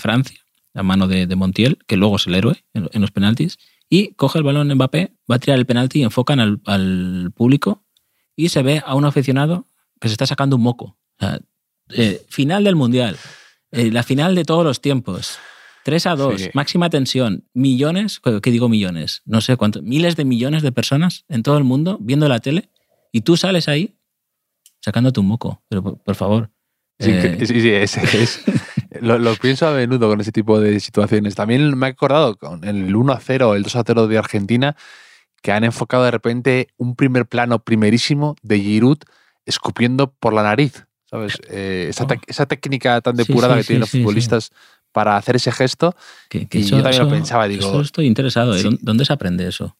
[0.00, 0.40] Francia,
[0.74, 3.58] a mano de, Montiel, que luego es el héroe en, los penaltis.
[3.88, 7.84] Y coge el balón Mbappé, va a tirar el penalti, enfocan al, al público
[8.36, 9.66] y se ve a un aficionado
[10.00, 10.84] que se está sacando un moco.
[10.84, 11.40] O sea,
[11.90, 13.16] eh, final del Mundial,
[13.72, 15.38] eh, la final de todos los tiempos.
[15.84, 16.50] 3 a 2, Sí.
[16.52, 19.22] máxima tensión, millones, ¿qué digo millones?
[19.24, 22.68] No sé cuántos, miles de millones de personas en todo el mundo viendo la tele
[23.12, 23.94] y tú sales ahí
[24.80, 25.62] sacándote un moco.
[25.68, 26.50] Pero por, por favor.
[26.98, 28.42] Sí, eh, que- sí, sí, es- es-
[29.00, 31.34] lo, lo pienso a menudo con ese tipo de situaciones.
[31.34, 34.76] También me he acordado con el 1 a 0, el 2 a 0 de Argentina,
[35.42, 38.98] que han enfocado de repente un primer plano primerísimo de Giroud
[39.46, 40.86] escupiendo por la nariz.
[41.10, 41.40] ¿Sabes?
[41.50, 42.08] Eh, esa, Oh.
[42.26, 44.50] esa técnica tan depurada sí, que tienen sí, los futbolistas
[44.92, 45.94] para hacer ese gesto.
[46.28, 48.54] que- que y yo también lo pensaba, digo, eso estoy interesado.
[48.56, 48.62] ¿eh?
[48.62, 49.76] ¿Dónde- ¿Dónde se aprende eso?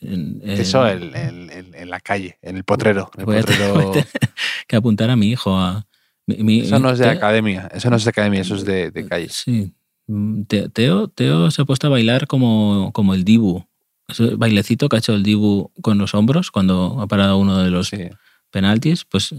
[0.00, 3.10] En- en- Eso en, la calle, en el potrero.
[3.16, 4.06] el tener
[4.68, 5.86] que apuntar a mi hijo a.
[6.26, 8.90] mi- mi- Eso no es de academia, eso no es de academia, eso es de,
[8.90, 9.28] de calle.
[9.30, 9.72] Sí.
[10.06, 13.64] Mm, Te- Teo, Teo se ha puesto a bailar como, como el Dibu.
[14.08, 17.70] Ese bailecito que ha hecho el Dibu con los hombros cuando ha parado uno de
[17.70, 18.08] los Sí.
[18.50, 19.34] penaltis, pues,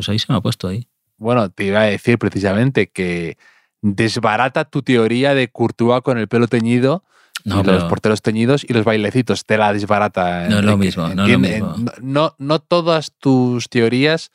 [0.00, 0.88] pues ahí se me ha puesto ahí.
[1.18, 3.36] Bueno, te iba a decir precisamente que
[3.82, 7.04] desbarata tu teoría de Courtois con el pelo teñido
[7.44, 9.44] No, y los pero- porteros teñidos y los bailecitos.
[9.44, 10.48] Te la desbarata.
[10.48, 11.74] No es lo mismo, no lo mismo.
[12.02, 14.30] No, no, todas tus teorías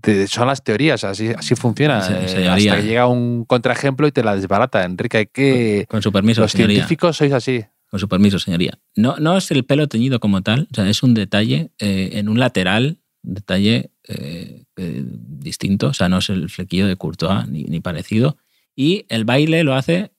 [0.00, 2.00] te- son las teorías, así, así funciona.
[2.00, 4.84] Se- eh, hasta que llega un contraejemplo y te la desbarata.
[4.84, 5.86] Enrique, hay que...
[5.88, 6.76] Con su permiso, Los señoría.
[6.76, 7.64] científicos sois así.
[7.90, 8.78] Con su permiso, señoría.
[8.96, 12.30] No, no es el pelo teñido como tal, o sea, es un detalle eh, en
[12.30, 17.64] un lateral, detalle eh, eh, distinto, o sea, no es el flequillo de Courtois ni,
[17.64, 18.36] ni parecido.
[18.74, 20.12] Y el baile lo hace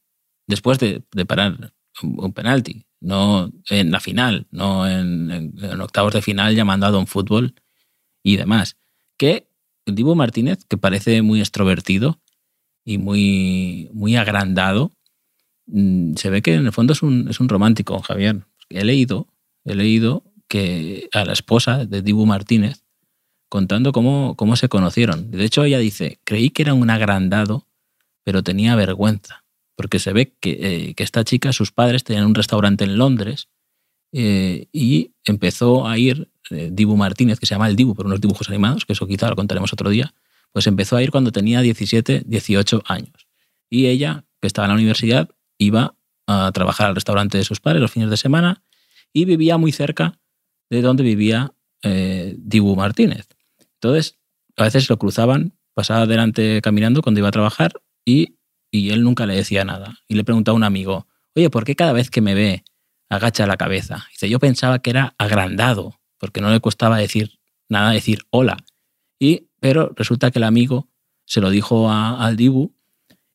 [0.48, 6.86] después de, parar un, penalti, no en la final, no en, octavos de final llamando
[6.86, 7.56] a Don Fútbol
[8.24, 8.78] y demás.
[9.18, 9.48] Que
[9.86, 12.22] Dibu Martínez, que parece muy extrovertido
[12.86, 14.92] y muy, muy agrandado,
[15.68, 18.46] mm, se ve que en el fondo es un, es un romántico, Javier.
[18.70, 19.28] He leído,
[19.66, 22.83] he leído que a la esposa de Dibu Martínez
[23.54, 25.30] contando cómo, cómo se conocieron.
[25.30, 27.68] De hecho, ella dice, creí que era un agrandado,
[28.24, 29.44] pero tenía vergüenza,
[29.76, 33.50] porque se ve que, eh, que esta chica, sus padres tenían un restaurante en Londres
[34.12, 38.20] eh, y empezó a ir eh, Dibu Martínez, que se llama El Dibu por unos
[38.20, 40.16] dibujos animados, que eso quizá lo contaremos otro día,
[40.52, 43.28] pues empezó a ir cuando tenía 17, 18 años.
[43.70, 45.94] Y ella, que estaba en la universidad, iba
[46.26, 48.64] a trabajar al restaurante de sus padres los fines de semana
[49.14, 50.18] y vivía muy cerca
[50.72, 53.28] de donde vivía Dibu Martínez.
[53.84, 54.20] Entonces,
[54.56, 57.74] a veces lo cruzaban, pasaba adelante caminando cuando iba a trabajar
[58.06, 58.38] y
[58.74, 60.00] y él nunca le decía nada.
[60.08, 62.64] Y le preguntó a un amigo, oye, ¿por qué cada vez que me ve
[63.08, 64.08] agacha la cabeza?
[64.12, 68.58] Dice, yo pensaba que era agrandado, porque no le costaba decir nada, decir hola.
[69.20, 70.90] Y, pero resulta que el amigo
[71.26, 72.74] se lo dijo al Dibu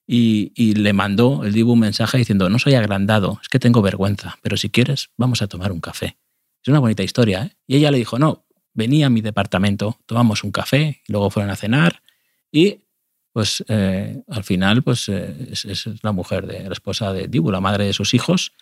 [0.08, 3.80] y, y, le mandó el Dibu un mensaje diciendo, no soy agrandado, es que tengo
[3.80, 6.18] vergüenza, pero si quieres, vamos a tomar un café.
[6.62, 7.56] Es una bonita historia, ¿eh?
[7.68, 8.44] Y ella le dijo, no,
[8.78, 12.00] venía a mi departamento, tomamos un café, luego fueron a cenar
[12.52, 12.80] y
[13.32, 17.60] pues eh, al final pues eh, es, la mujer de la esposa de Dibu, la
[17.60, 18.52] madre de sus hijos,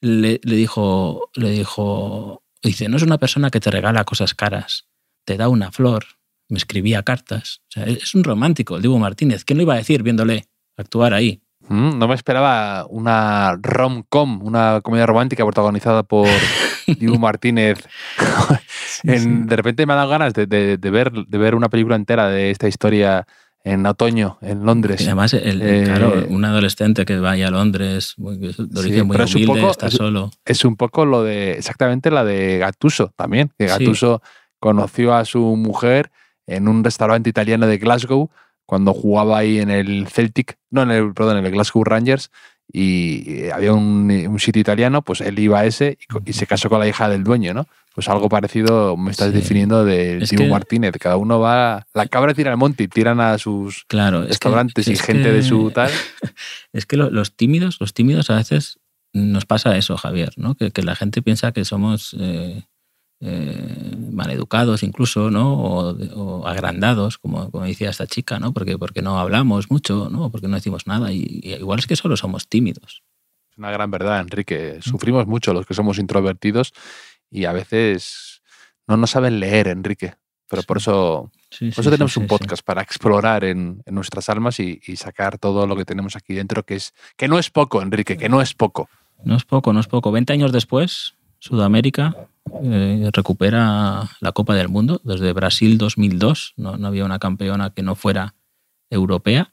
[0.00, 4.86] le, le, dijo, le dijo, dice, no es una persona que te regala cosas caras,
[5.24, 6.04] te da una flor,
[6.48, 7.60] me escribía cartas.
[7.68, 9.44] O sea, es un romántico, el Dibu Martínez.
[9.44, 11.42] ¿Qué no iba a decir viéndole actuar ahí?
[11.68, 16.28] Mm, no me esperaba una rom-com, una comedia romántica protagonizada por
[16.86, 17.86] Dibu Martínez.
[19.02, 22.68] De repente me ha dado ganas de, ver, de ver una película entera de esta
[22.68, 23.26] historia
[23.64, 25.00] en otoño, en Londres.
[25.00, 29.90] Y además, eh, claro, un adolescente que vaya a Londres, de origen muy humilde, está
[29.90, 30.30] solo.
[30.44, 34.22] Es un poco lo de, exactamente la de Gattuso también, que Gattuso
[34.60, 36.10] conoció a su mujer
[36.46, 38.30] en un restaurante italiano de Glasgow
[38.66, 42.30] cuando jugaba ahí en el Celtic, no, en el, perdón, en el Glasgow Rangers,
[42.72, 46.88] y había un, sitio italiano, pues él iba a ese y, se casó con la
[46.88, 47.66] hija del dueño, ¿no?
[47.94, 50.94] Pues algo parecido me estás definiendo del Timo Martínez.
[50.98, 51.86] Cada uno va.
[51.94, 55.90] La cabra tira al monte y tiran a sus restaurantes y gente de su tal.
[56.72, 58.80] Es que los tímidos, los tímidos a veces
[59.12, 60.56] nos pasa eso, Javier, ¿no?
[60.56, 62.16] Que, la gente piensa que somos.
[62.18, 62.64] Eh,
[63.20, 65.54] eh, maleducados incluso, ¿no?
[65.54, 68.52] O, agrandados, como, como, decía esta chica, ¿no?
[68.52, 70.30] Porque, porque no hablamos mucho, ¿no?
[70.30, 71.12] Porque no decimos nada.
[71.12, 73.02] Y, igual es que solo somos tímidos.
[73.50, 74.78] Es una gran verdad, Enrique.
[74.82, 76.72] Sufrimos mucho los que somos introvertidos
[77.30, 78.42] y a veces
[78.86, 80.14] no nos saben leer, Enrique.
[80.48, 84.80] Pero por eso, por eso tenemos un podcast para explorar en, en nuestras almas y,
[84.86, 88.18] y, sacar todo lo que tenemos aquí dentro, que, es, que no es poco, Enrique,
[88.18, 88.88] que no es poco.
[89.24, 90.12] No es poco, no es poco.
[90.12, 92.30] 20 años después, Sudamérica
[92.62, 95.02] eh, recupera la Copa del Mundo.
[95.04, 98.34] Desde Brasil 2002 no, no, había una campeona que no fuera
[98.88, 99.52] europea.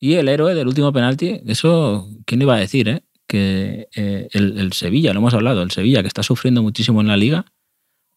[0.00, 2.88] Y el héroe del último penalti, eso, ¿quién iba a decir?
[2.88, 3.02] Eh?
[3.26, 7.18] Que eh, el, Sevilla, lo hemos hablado, el Sevilla que está sufriendo muchísimo en la
[7.18, 7.44] liga,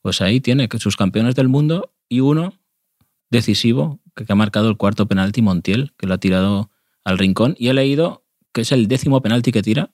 [0.01, 2.53] pues ahí tiene sus campeones del mundo y uno
[3.29, 6.71] decisivo que, que ha marcado el cuarto penalti, Montiel, que lo ha tirado
[7.03, 7.55] al rincón.
[7.59, 9.91] Y he leído que es el décimo penalti que tira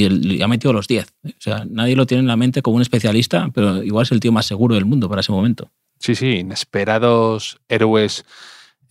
[0.00, 1.14] y, ha metido los 10.
[1.24, 4.20] O sea, nadie lo tiene en la mente como un especialista, pero igual es el
[4.20, 5.70] tío más seguro del mundo para ese momento.
[5.98, 8.24] Sí, sí, inesperados héroes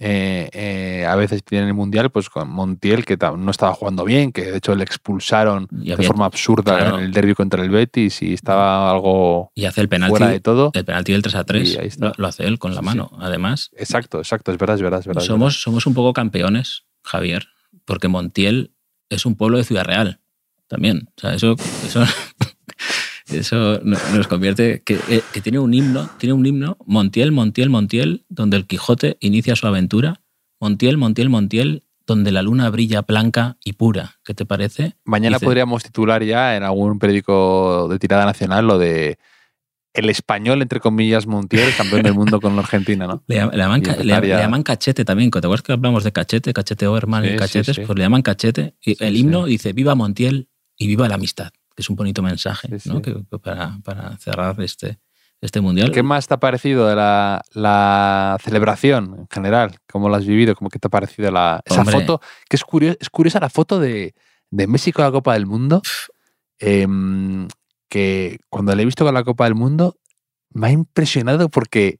[0.01, 4.31] eh, eh, a veces tienen el mundial, pues con Montiel, que no estaba jugando bien,
[4.31, 8.33] que de hecho le expulsaron de forma absurda en el derby contra el Betis y
[8.33, 10.71] estaba algo y hace el penalti, fuera de todo.
[10.73, 13.71] El penalti del 3 a 3 lo, hace él con la mano, además.
[13.75, 14.99] Exacto, exacto, es verdad, es verdad.
[15.01, 17.49] Es verdad somos, somos un poco campeones, Javier,
[17.83, 18.71] porque Montiel
[19.09, 20.21] es un pueblo de Ciudad Real
[20.69, 21.09] también.
[21.17, 21.55] O sea, eso,
[21.85, 22.03] eso,
[23.27, 28.23] eso nos convierte que, eh, que, tiene un himno, tiene un himno, Montiel, Montiel, Montiel,
[28.29, 30.21] donde el Quijote inicia su aventura.
[30.61, 34.19] Montiel, Montiel, Montiel, donde la luna brilla blanca y pura.
[34.23, 34.95] ¿Qué te parece?
[35.03, 39.19] Mañana podríamos titular ya en algún periódico de tirada nacional lo de
[39.93, 43.23] el español, entre comillas, Montiel, campeón del mundo con Argentina, ¿no?
[43.27, 45.31] Le, llaman, cachete también.
[45.31, 47.79] ¿Te acuerdas que hablamos de cachete, cachete Oberman y cachetes?
[47.79, 48.75] Pues le llaman cachete.
[48.83, 50.48] Y el himno dice, viva Montiel,
[50.79, 53.01] y viva la amistad, que es un bonito mensaje ¿no?
[53.01, 53.13] Que,
[53.43, 54.97] para, para, cerrar este,
[55.41, 55.91] este mundial.
[55.91, 59.77] ¿Qué más te ha parecido de la, la celebración en general?
[59.91, 60.55] ¿Cómo lo has vivido?
[60.55, 62.21] ¿Cómo que te ha parecido la, esa foto?
[62.49, 64.15] Que es, curiosa, es curiosa la foto de,
[64.49, 65.81] de México a la Copa del Mundo.
[66.57, 67.47] Em,
[67.89, 69.97] que cuando la he visto con la Copa del Mundo
[70.51, 71.99] me ha impresionado porque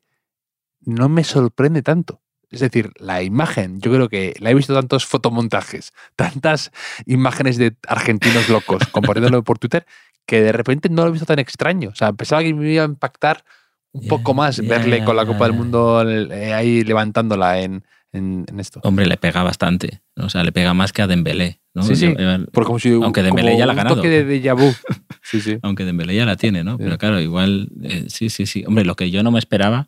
[0.79, 2.21] no me sorprende tanto.
[2.51, 6.71] Es decir, la imagen, yo creo que la he visto tantos fotomontajes, tantas
[7.05, 9.85] imágenes de argentinos locos compartiéndolo por Twitter,
[10.25, 11.89] que de repente no lo he visto tan extraño.
[11.89, 13.43] O sea, pensaba que me iba a impactar
[13.91, 18.79] un poco más verle con la Copa del Mundo eh, ahí levantándola en, en, esto.
[18.83, 20.01] Hombre, le pega bastante.
[20.15, 21.59] O sea, le pega más que a Dembélé.
[21.73, 21.83] ¿no?
[21.83, 22.13] Sí, sí.
[22.53, 23.95] como si, Aunque Dembélé ya la ha ganado.
[23.95, 24.73] toque de déjà vu.
[25.21, 25.59] Sí, sí.
[25.61, 26.77] Aunque Dembélé ya la tiene, ¿no?
[26.79, 28.63] Pero claro, igual, eh, sí, sí, sí.
[28.65, 29.87] Hombre, lo que yo no me esperaba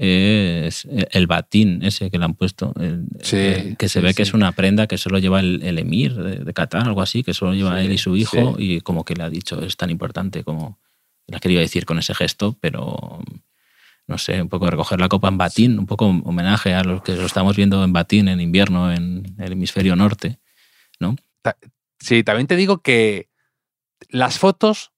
[0.00, 2.72] es el batín ese que le han puesto.
[2.72, 7.02] que se ve que es una prenda que solo lleva el, emir de, Qatar, algo
[7.02, 9.76] así, que solo lleva él y su hijo, y como que le ha dicho, es
[9.76, 10.78] tan importante como
[11.26, 13.20] le ha querido decir con ese gesto, pero
[14.06, 17.14] no sé, un poco recoger la copa en batín, un poco homenaje a los que
[17.14, 20.38] lo estamos viendo en batín en invierno en el hemisferio norte,
[21.00, 21.16] ¿no?
[21.98, 23.28] Sí, también te digo que
[24.08, 24.92] las fotos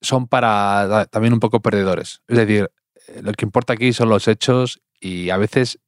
[0.00, 2.22] son para también un poco perdedores.
[2.26, 2.70] Es decir,
[3.22, 5.78] lo que importa aquí son los hechos y a veces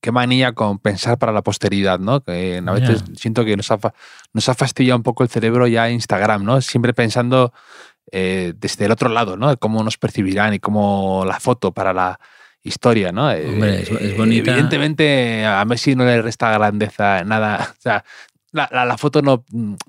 [0.00, 2.20] qué manía con pensar para la posteridad, ¿no?
[2.22, 3.78] Que a veces siento que nos ha,
[4.32, 6.60] nos ha fastidiado un poco el cerebro ya Instagram, ¿no?
[6.60, 7.52] Siempre pensando
[8.12, 9.56] eh, desde el otro lado, ¿no?
[9.58, 12.20] Cómo nos percibirán y cómo la foto para la
[12.62, 13.28] historia, ¿no?
[13.28, 14.50] Hombre, es, bonita.
[14.50, 17.74] Evidentemente a Messi no le resta grandeza nada.
[17.78, 18.04] O sea,
[18.52, 19.44] la, la, foto no,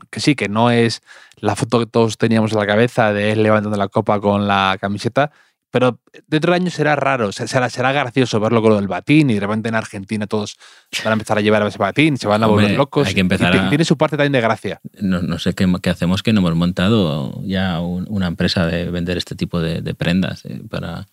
[0.09, 1.01] que sí, que no es
[1.37, 4.77] la foto que todos teníamos en la cabeza de él levantando la copa con la
[4.79, 5.31] camiseta,
[5.71, 9.35] pero dentro de años será raro, será, será gracioso verlo con lo del batín y
[9.35, 10.57] de repente en Argentina todos
[11.03, 13.07] van a empezar a llevar ese batín, se van a volver locos.
[13.07, 14.81] Hay que empezar Tiene su parte también de gracia.
[14.99, 19.59] No, sé qué, hacemos que no hemos montado ya una empresa de vender este tipo
[19.59, 21.07] de, prendas eh, para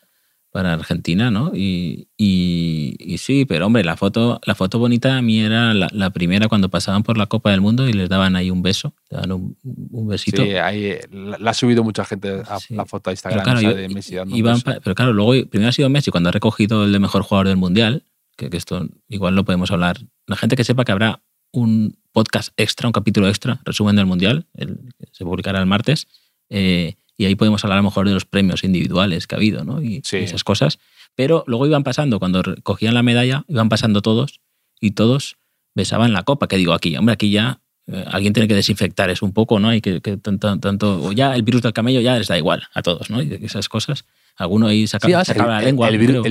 [0.57, 1.53] para Argentina, ¿no?
[1.55, 6.49] Y, y, sí, pero hombre, la foto, la foto bonita a mí era la, primera
[6.49, 10.09] cuando pasaban por la Copa del Mundo y les daban ahí un beso, daban un,
[10.09, 10.43] besito.
[10.43, 13.91] Sí, ahí eh, la, ha subido mucha gente a la foto a Instagram claro, de
[13.91, 14.35] Messi dando
[14.83, 17.59] Pero claro, luego primero ha sido Messi cuando ha recogido el de mejor jugador del
[17.59, 19.99] Mundial, que, que esto igual lo podemos hablar.
[20.27, 21.21] La gente que sepa que habrá
[21.53, 26.09] un podcast extra, un capítulo extra, resumen del Mundial, el, se publicará el martes,
[26.49, 29.65] eh, y ahí podemos hablar a lo mejor de los premios individuales que ha habido,
[29.65, 29.83] ¿no?
[29.83, 30.79] Y, esas cosas.
[31.15, 34.41] Pero luego iban pasando, cuando cogían la medalla, iban pasando todos
[34.81, 35.39] y todos
[35.75, 36.47] besaban la copa.
[36.47, 39.75] Que digo aquí, hombre, aquí ya eh, alguien tiene que desinfectar eso un poco, ¿no?
[39.75, 42.83] Y que, tanto, tanto, o ya el virus del camello ya les da igual a
[42.83, 43.23] todos, ¿no?
[43.23, 44.05] Y esas cosas.
[44.37, 45.89] Alguno ahí saca, la lengua.
[45.89, 46.27] El, virus,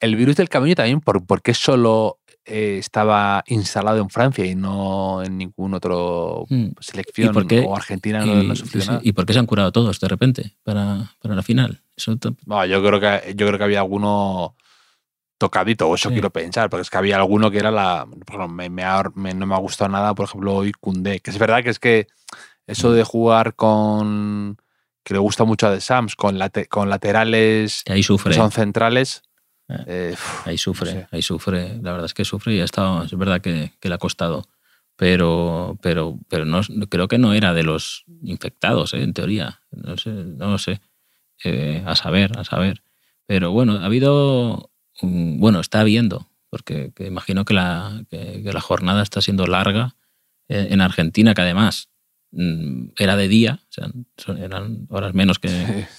[0.00, 5.22] el, virus, del camello también, ¿por, porque solo eh, estaba instalado en Francia y no
[5.22, 6.68] en ningún otro hmm.
[6.80, 9.00] selección o Argentina no, no sufrió nada.
[9.02, 11.82] ¿Y por qué se han curado todos de repente para, para la final?
[12.46, 14.54] no, yo creo que yo creo que había alguno
[15.38, 18.06] tocadito, o eso quiero pensar, porque es que había alguno que era la.
[18.48, 21.70] me, me, no me ha gustado nada, por ejemplo, hoy Cundé, que es verdad que
[21.70, 22.08] es que
[22.66, 24.58] eso de jugar con.
[25.04, 28.30] que le gusta mucho a The Sams, con, con laterales ahí sufre.
[28.30, 29.22] que son centrales.
[29.68, 31.78] Eh, ahí sufre, ahí sufre.
[31.82, 34.48] La verdad es que sufre y ha estado, es verdad que, le ha costado.
[34.96, 39.60] Pero, pero, pero no, creo que no era de los infectados, eh, en teoría.
[39.70, 40.80] No sé, no lo sé.
[41.44, 42.82] Eh, a saber, a saber.
[43.26, 44.70] Pero bueno, ha habido,
[45.02, 49.94] bueno, está habiendo, porque imagino que la, que, la jornada está siendo larga
[50.48, 51.90] en Argentina, que además
[52.30, 53.90] mm, era de día, o sea,
[54.38, 55.50] eran horas menos que,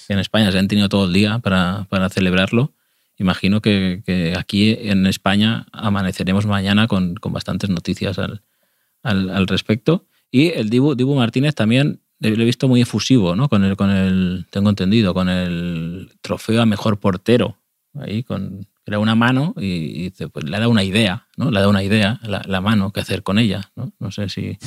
[0.09, 2.73] en España, se han tenido todo el día para, para celebrarlo
[3.19, 8.41] imagino que, aquí en España amaneceremos mañana con, bastantes noticias al,
[9.03, 10.07] al, respecto.
[10.31, 13.49] Y el Dibu, Dibu Martínez también lo he visto muy efusivo, ¿no?
[13.49, 17.57] Con el, con el, tengo entendido, con el trofeo a mejor portero.
[17.93, 21.51] Ahí con, era una mano y, pues, le ha dado una idea, ¿no?
[21.51, 23.93] Le ha dado una idea, la, mano, qué hacer con ella, ¿no?
[23.99, 24.57] No sé si...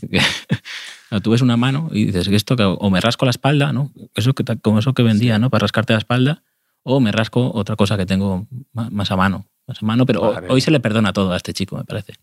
[1.22, 3.92] tú ves una mano y dices, esto o me rasco la espalda, ¿no?
[4.14, 5.50] Eso que, como eso que vendía, ¿no?
[5.50, 6.42] Para rascarte la espalda,
[6.88, 9.46] o me rasco otra cosa que tengo más a mano.
[9.66, 12.14] Más a mano, pero hoy se le perdona todo a este chico, me parece.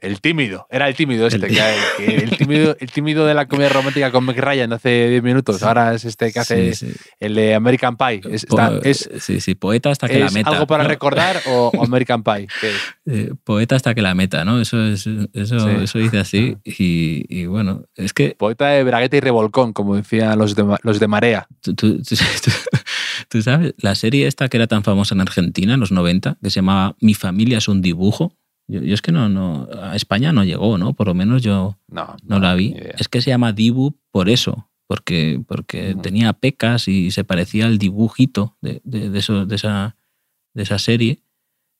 [0.00, 1.46] El tímido, era el tímido este,
[1.98, 5.62] el, tímido, el tímido de la comedia romántica con Meg Ryan hace 10 minutos.
[5.62, 6.72] Ahora es este que hace
[7.18, 8.20] el de American Pie.
[8.84, 10.50] Es, sí, sí, poeta hasta que la meta.
[10.50, 12.46] ¿Algo para recordar o, American Pie?
[13.06, 14.60] Eh, poeta hasta que la meta, ¿no?
[14.60, 16.56] Eso, es, eso, eso dice así.
[16.64, 18.36] Y, bueno, es que.
[18.38, 21.48] Poeta de bragueta y revolcón, como decían los de, los de Marea.
[21.60, 22.00] Tú
[23.42, 26.56] sabes, la serie esta que era tan famosa en Argentina en los 90, que se
[26.56, 28.34] llamaba Mi familia es un dibujo.
[28.66, 30.94] Yo, es que no, no, a España no llegó, ¿no?
[30.94, 32.74] Por lo menos yo no, no, la vi.
[32.98, 37.78] Es que se llama Dibu por eso, porque, porque tenía pecas y se parecía al
[37.78, 39.96] dibujito de, de, eso, de, esa,
[40.54, 41.22] de esa serie.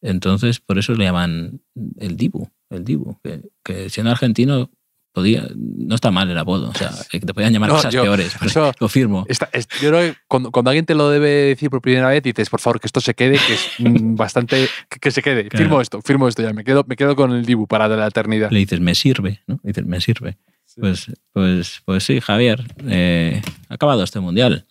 [0.00, 1.61] Entonces, por eso le llaman
[1.98, 4.70] el Dibu, el Dibu, que, que siendo argentino
[5.22, 6.70] no está mal el apodo.
[6.70, 8.37] O sea, que te podían llamar cosas peores.
[8.81, 9.26] lo firmo.
[9.28, 12.81] yo creo que cuando, alguien te lo debe decir por primera vez, dices, por favor,
[12.81, 14.68] que esto se quede, que es mm, bastante.
[15.00, 15.48] Que, se quede.
[15.50, 16.52] Firmo esto, firmo esto ya.
[16.52, 18.50] Me quedo, me quedo con el Dibu para la eternidad.
[18.50, 19.61] Le dices, me sirve, ¿no?
[19.62, 20.37] Le dices, me sirve.
[20.76, 22.64] Pues, pues, pues sí, Javier.
[22.87, 24.66] Eh, ha acabado este mundial.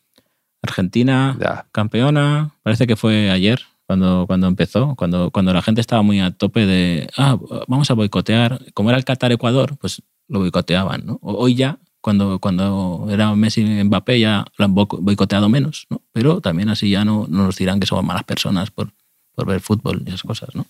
[0.61, 2.51] Argentina, campeona.
[2.63, 6.65] Parece que fue ayer cuando, cuando empezó, cuando, cuando la gente estaba muy a tope
[6.65, 7.37] de, ah,
[7.67, 8.59] vamos a boicotear.
[8.73, 11.05] Como era el Qatar-Ecuador, pues lo boicoteaban.
[11.05, 11.19] ¿no?
[11.21, 16.01] Hoy ya, cuando, cuando era Messi Mbappé, ya lo han boicoteado menos, ¿no?
[16.11, 18.93] pero también así ya no, no nos dirán que somos malas personas por,
[19.35, 20.55] por ver fútbol y esas cosas.
[20.55, 20.65] ¿no?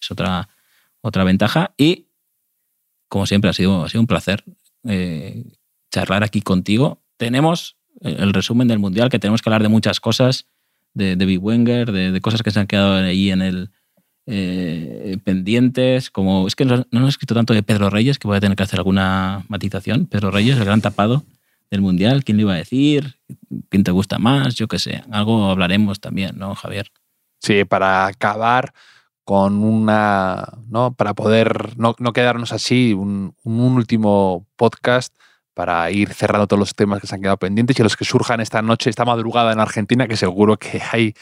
[0.00, 0.48] Es otra,
[1.00, 1.72] otra ventaja.
[1.76, 2.06] Y,
[3.08, 4.44] como siempre, ha sido, ha sido un placer
[4.84, 5.44] eh,
[5.90, 7.02] charlar aquí contigo.
[7.16, 10.46] Tenemos el resumen del Mundial, que tenemos que hablar de muchas cosas,
[10.92, 13.70] de, de Big Wenger, de cosas que se han quedado ahí en el,
[14.26, 18.36] eh, pendientes, como es que no, no he escrito tanto de Pedro Reyes, que voy
[18.36, 20.06] a tener que hacer alguna matización.
[20.06, 21.22] Pedro Reyes, el gran tapado
[21.70, 23.16] del Mundial, ¿quién le iba a decir?
[23.68, 24.54] ¿Quién te gusta más?
[24.54, 26.90] Yo qué sé, algo hablaremos también, ¿no, Javier?
[27.40, 28.72] Sí, para acabar
[29.24, 30.94] con una, ¿no?
[30.94, 35.14] Para poder no, no quedarnos así, un, un, último podcast
[35.52, 38.40] para ir cerrando todos los temas que se han quedado pendientes y los que surjan
[38.40, 41.14] esta noche, esta madrugada en Argentina, que seguro que hay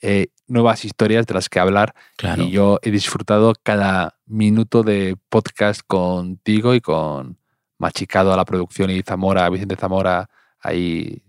[0.00, 1.94] eh, nuevas historias de las que hablar.
[2.16, 2.42] Claro.
[2.42, 7.38] Y yo he disfrutado cada minuto de podcast contigo y con
[7.78, 10.28] Machicado a la producción y Zamora, Vicente Zamora,
[10.60, 11.22] ahí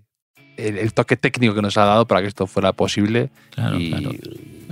[0.57, 3.31] el, el toque técnico que nos ha dado para que esto fuera posible.
[3.51, 4.11] Claro, y, claro.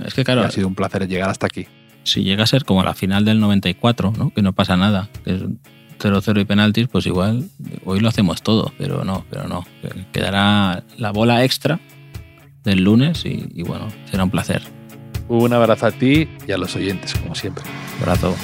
[0.04, 1.66] Es que claro, ha sido un placer llegar hasta aquí.
[2.04, 4.30] si llega a ser como la final del 94, ¿no?
[4.30, 5.42] que no pasa nada, que es
[5.98, 7.48] 0-0 y penaltis, pues igual
[7.84, 9.66] hoy lo hacemos todo, pero no, pero no.
[10.12, 11.80] Quedará la bola extra
[12.68, 14.62] del lunes y, y bueno, será un placer.
[15.28, 17.64] Un abrazo a ti y a los oyentes, como siempre.
[18.00, 18.34] Abrazo.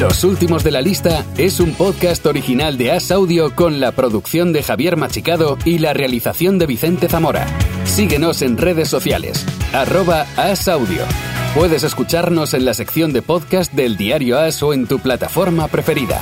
[0.00, 4.52] Los últimos de la lista es un podcast original de As Audio con la producción
[4.52, 7.46] de Javier Machicado y la realización de Vicente Zamora.
[7.84, 11.02] Síguenos en redes sociales, arroba As Audio.
[11.54, 16.20] Puedes escucharnos en la sección de podcast del diario As o en tu plataforma preferida.